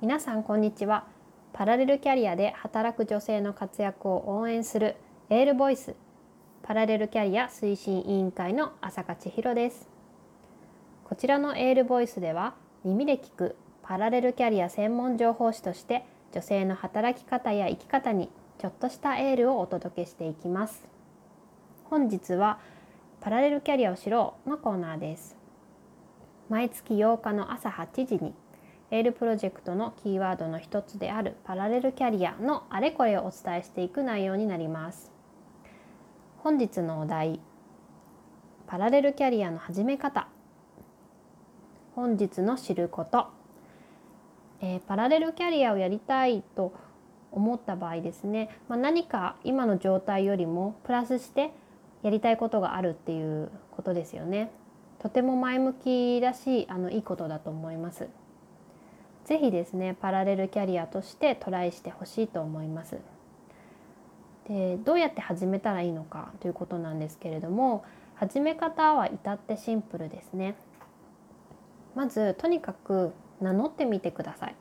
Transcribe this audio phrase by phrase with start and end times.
[0.00, 1.08] 皆さんこんにちは。
[1.52, 4.94] パラレルキャリアで働く女性の活躍を応援する
[5.28, 5.96] エールボイス。
[6.62, 9.88] パラレルキャリア推進委員会の朝香千尋です。
[11.02, 20.86] こちらのエールボイスでは耳で聞くパラレルキャリア専門情報誌として女性の働き方や生き方にちょっとしたエールをお届けしていきます。
[21.86, 22.60] 本日は
[23.20, 25.36] パラレルキャリアを知ろうのコーナーです。
[26.48, 28.32] 毎月8日の朝8時に
[28.90, 35.12] エールプロジェクトのキーワードの一つであるパラレルキャリアのあれこれをお伝えしていく内容になります
[36.38, 37.40] 本日のお題
[38.66, 40.28] パラレルキャリアの始め方
[41.94, 43.38] 本日の知ること
[44.60, 46.72] えー、パラレルキャリアをやりたいと
[47.30, 51.52] 思った場合ですね、まあ、何か今の状態よりもプラスして
[52.02, 54.52] やりたいことがあるっていうことですよね。
[55.00, 58.08] とても前向きだしあのいいことだと思います。
[59.28, 62.98] ぜひですねパラレルキャリアとしてトライしてほしいと思います。
[64.48, 70.54] でどうやって始めたらいいのかということなんですけれども始め方は至ってシンプルですね。
[71.94, 74.54] まずとにかく名乗ってみてください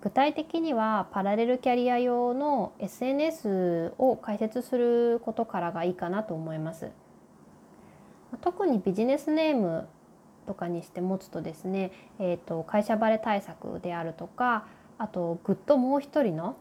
[0.00, 6.90] 具体的にはパラレルキャリア用の SNS を開設することからがいいかなと思います
[8.40, 9.86] 特にビジネスネーム
[10.44, 14.66] とかにして持つとですね、えーと、会社バレ対策であるとか
[14.98, 16.56] あとぐっともう一人の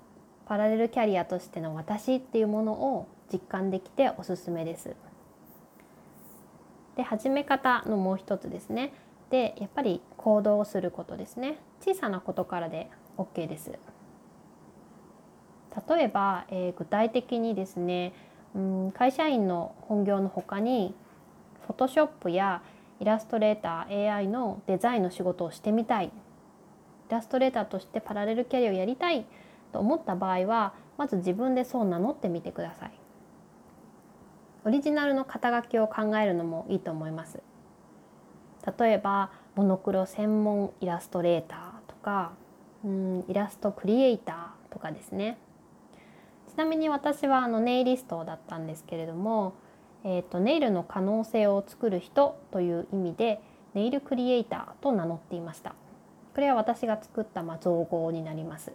[0.46, 4.96] パラレルキャリアとしての私っていうものを実感できておすすめです。
[6.96, 8.94] で始め方のもう一つですね。
[9.30, 11.58] でやっぱり行動をすることですね。
[11.82, 13.72] 小さなことからで OK です。
[15.90, 18.14] 例えば、えー、具体的にですね、
[18.54, 20.94] うん、会社員の本業のほかに
[21.66, 22.62] フォトショップや
[23.04, 26.06] イラストレーター AI のデザインの仕事をしてみたい。
[26.06, 26.12] イ
[27.10, 29.26] ラストレーターとしてパラレルキャリアをやりたい。
[29.74, 32.92] と思った場合はまず自分でそう名乗ってみてください。
[34.64, 37.44] オリジナルの肩書きを考えるのもいいと思います。
[38.80, 42.32] 例えばモノクロ専門イラストレーターとか
[42.86, 45.38] うんイラストクリエイターとかですね。
[46.48, 49.56] ちなみに私はあのネイリストだったんですけれども、
[50.04, 53.42] えーと、ネイルの可能性を作る人という意味で
[53.74, 55.76] ネイルクリエイターと名乗っていました
[56.36, 58.72] これは私が作ったま造語になります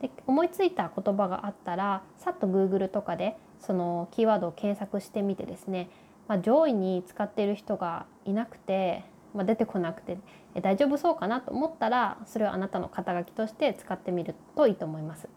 [0.00, 5.90] で思いついた言葉があったらさっと Google とかでそのキーワードを検索してみてですね
[6.28, 9.02] まあ、上位に使っている人がいなくて、
[9.34, 10.18] まあ、出てこなくて
[10.60, 15.28] 大丈夫そうかなと思ったらそれをあなたの肩書きとして使ってみるといいと思います。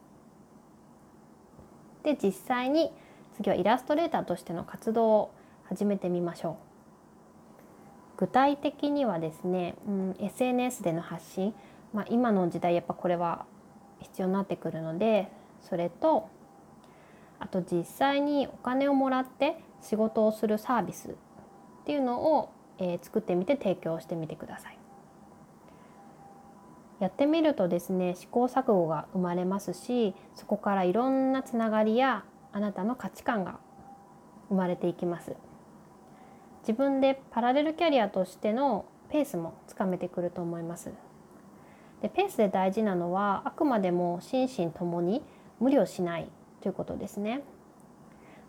[2.03, 2.92] で実際に
[3.36, 5.31] 次はイラストレーターとしての活動を
[5.66, 6.56] 始めてみましょう。
[8.18, 11.56] 具体的にはですね、うん、SNS での発信、
[11.91, 13.46] まあ、今の時代やっぱこれは
[14.00, 15.31] 必要になってくるので
[15.62, 16.30] それと
[17.40, 21.14] あと実際にお金をもらって仕事をするサービスっ
[21.86, 24.78] ていうのを、えー、作ってみて提供してみてください。
[27.00, 32.24] やってみるとですね試行錯誤が生まれますしそこからいろんなつながりや
[32.54, 33.60] あなたの価値観が
[34.50, 35.36] 生まれていきます。
[36.62, 40.92] 自分でパラレルキャリアとしてのペースもつかめてくると思います。
[42.02, 45.24] でペースで大事なのはあくまでも心身ともに
[45.60, 46.28] 無理をしない
[46.62, 47.42] ということですね。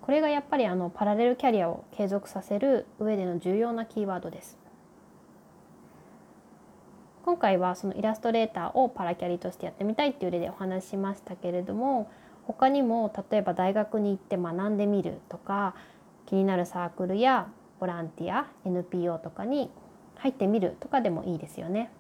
[0.01, 4.59] これがやっぱりあのパラレルキャリアを継続させる上での重要なキーワードです。
[7.25, 12.11] 今回はそのイラストレーターをパラキャリとしてやってみたいっていう例でお話ししましたけれども
[12.47, 15.75] 他にも例えば大学に行って学んでみるとか
[16.27, 17.49] 気になるサークルや
[17.81, 19.71] ボランティア NPO とかに
[20.17, 21.91] 入ってみるとかでもいいですよね。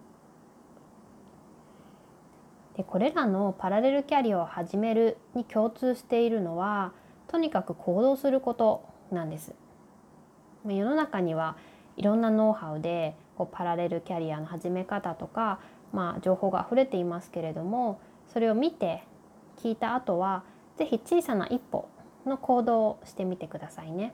[2.76, 6.92] でこれらのパラレルキャリアを始めるに共通しているのは
[7.28, 9.54] とにかく行動することなんです
[10.64, 11.56] 世の中には
[11.96, 15.60] いろんなノウハウでこうパラレルキャリアの始め方とか、
[15.92, 18.00] まあ、情報が溢れていますけれども
[18.32, 19.02] それを見て
[19.62, 20.42] 聞いた後は
[20.76, 21.88] 是非小さな一歩
[22.26, 24.12] の行動をしてみてくださいね。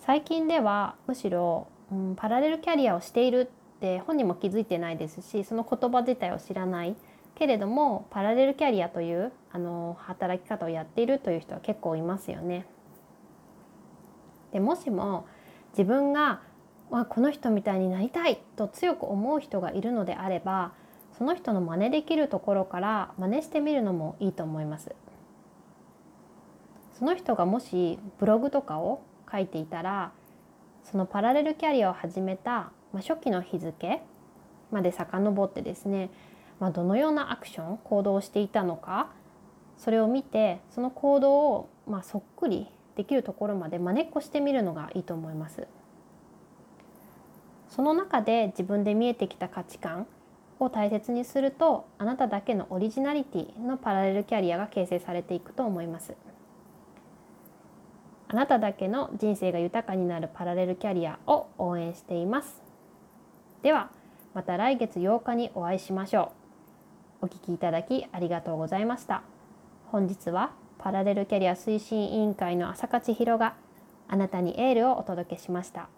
[0.00, 6.94] 最近ではむしろ、うん、パラレルキャリアをしているって本人も気づいてないですしその言葉自体を知らない
[7.34, 12.66] けれどもパラレルキャリアというあの働き方をやっているという人は結構いますよね。
[14.52, 15.26] でもしも
[15.70, 16.42] 自分が、
[16.90, 20.72] まあ、この人みたいになりたいと強く思う人がいるのであれば
[21.18, 24.94] その人の真似できるところから真似してみるのもいいと思います。
[26.98, 30.12] その人がもしブログとかを書いていたら
[30.84, 34.00] そのパラレルキャリアを始めた、まあ、初期の日付
[34.70, 36.10] まで遡ってですね、
[36.60, 39.10] まあ、どのようなアクション行動をしていたのか
[39.76, 45.66] それを見てその行動を、まあ、そっくりできるところまで真似っこしてみるのがいいと思います。
[47.68, 50.06] その中で自分で見えてきた価値観
[50.64, 56.14] を大切にするとあなただけのオリジナリティのパラレルキャリアが形成されていくと思います。
[58.28, 62.62] あなただけの人生が豊かになるパラレルキャリアを応援しています。
[63.62, 63.90] では
[64.34, 66.32] また来月8日にお会いしましょ
[67.22, 67.26] う。
[67.26, 69.22] お聴きいただきありがとうございました。
[69.86, 73.54] 本日はパラレルキャリア推進委員会の朝香千尋が
[74.08, 75.88] あなたにエールをお届けしました。